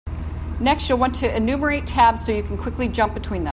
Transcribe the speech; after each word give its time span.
Next, 0.59 0.89
you'll 0.89 0.97
want 0.97 1.13
to 1.17 1.35
enumerate 1.37 1.85
tabs 1.85 2.25
so 2.25 2.31
you 2.31 2.41
can 2.43 2.57
quickly 2.57 2.87
jump 2.87 3.13
between 3.13 3.43
them. 3.43 3.49